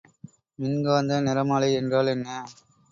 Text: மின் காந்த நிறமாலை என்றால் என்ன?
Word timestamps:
மின் 0.59 0.79
காந்த 0.83 1.21
நிறமாலை 1.21 1.71
என்றால் 1.75 2.07
என்ன? 2.07 2.27